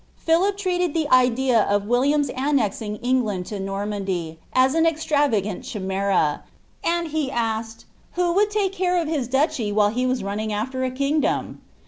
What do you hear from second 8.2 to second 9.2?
^ who would take care of